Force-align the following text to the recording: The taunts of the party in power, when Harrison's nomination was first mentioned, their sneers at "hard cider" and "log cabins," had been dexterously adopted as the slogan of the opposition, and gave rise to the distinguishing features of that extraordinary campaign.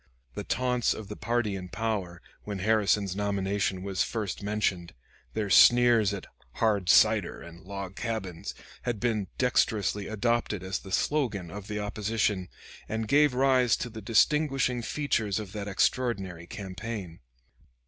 The 0.33 0.43
taunts 0.43 0.95
of 0.95 1.09
the 1.09 1.15
party 1.15 1.55
in 1.55 1.69
power, 1.69 2.23
when 2.43 2.57
Harrison's 2.57 3.15
nomination 3.15 3.83
was 3.83 4.01
first 4.01 4.41
mentioned, 4.41 4.95
their 5.35 5.51
sneers 5.51 6.11
at 6.11 6.25
"hard 6.53 6.89
cider" 6.89 7.39
and 7.39 7.61
"log 7.61 7.95
cabins," 7.97 8.55
had 8.81 8.99
been 8.99 9.27
dexterously 9.37 10.07
adopted 10.07 10.63
as 10.63 10.79
the 10.79 10.91
slogan 10.91 11.51
of 11.51 11.67
the 11.67 11.77
opposition, 11.77 12.49
and 12.89 13.07
gave 13.07 13.35
rise 13.35 13.77
to 13.77 13.91
the 13.91 14.01
distinguishing 14.01 14.81
features 14.81 15.37
of 15.37 15.51
that 15.51 15.67
extraordinary 15.67 16.47
campaign. 16.47 17.19